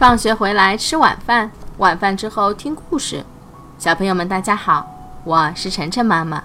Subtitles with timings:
[0.00, 3.22] 放学回来吃晚饭，晚饭之后听故事。
[3.78, 4.88] 小朋友们，大家好，
[5.24, 6.42] 我是晨晨妈妈。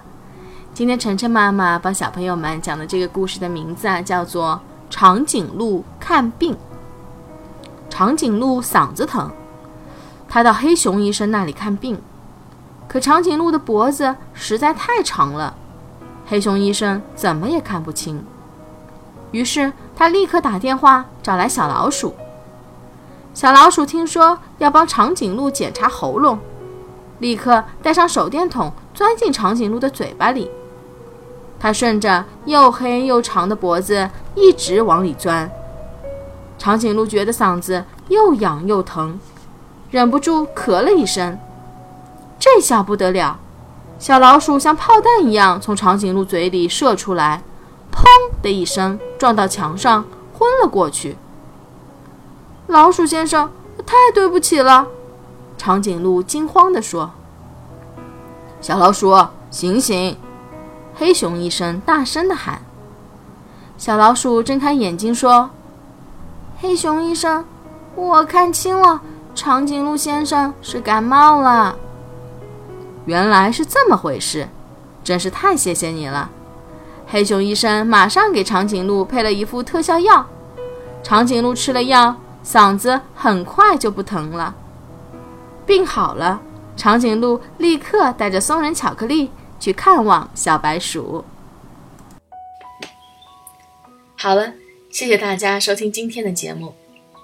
[0.74, 4.60] 今天晨晨妈妈帮小朋友们讲的这个故事的名字啊，叫做
[4.94, 6.52] 《长颈鹿看病》。
[7.88, 9.30] 长颈鹿嗓子疼，
[10.28, 11.98] 他到黑熊医生那里看病，
[12.86, 15.54] 可长颈鹿的脖子实在太长了，
[16.26, 18.22] 黑熊医生怎么也看不清。
[19.30, 22.14] 于是他立刻打电话找来小老鼠。
[23.36, 26.38] 小老鼠听说要帮长颈鹿检查喉咙，
[27.18, 30.50] 立刻带上手电筒钻进长颈鹿的嘴巴里。
[31.60, 35.50] 它顺着又黑又长的脖子一直往里钻。
[36.56, 39.20] 长颈鹿觉得嗓子又痒又疼，
[39.90, 41.38] 忍不住咳了一声。
[42.38, 43.38] 这下不得了，
[43.98, 47.42] 小老鼠像炮弹一样从长颈鹿嘴里射出来，
[47.92, 48.06] 砰
[48.40, 51.18] 的一声撞到墙上，昏了过去。
[52.76, 53.50] 老鼠先生，
[53.86, 54.86] 太对不起了！
[55.56, 57.10] 长颈鹿惊慌地说。
[58.60, 59.16] “小老鼠，
[59.50, 60.14] 醒醒！”
[60.94, 62.60] 黑熊医生大声地喊。
[63.78, 65.48] 小老鼠睁开眼睛说
[66.60, 67.46] ：“黑熊医生，
[67.94, 69.00] 我看清了，
[69.34, 71.78] 长颈鹿先生是感冒了。”
[73.06, 74.50] 原来是这么回事，
[75.02, 76.28] 真是太谢谢你了！
[77.06, 80.26] 黑熊医生马上给长颈鹿配了一副特效药，
[81.02, 82.14] 长颈鹿吃了药。
[82.46, 84.54] 嗓子很快就不疼了，
[85.66, 86.40] 病好了，
[86.76, 91.24] 长颈鹿立刻带着松仁巧克力去看望小白鼠。
[94.16, 94.52] 好了，
[94.92, 96.72] 谢谢大家收听今天的节目。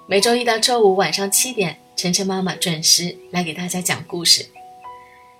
[0.07, 4.45] 每周一到周五晚上七点，晨晨妈妈准时来给大家讲故事。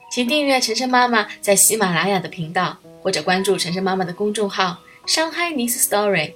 [0.10, 6.36] 请订阅晨晨妈妈在喜马拉雅的频道，或者关注晨晨妈妈的公众号“上海 Nice Story”。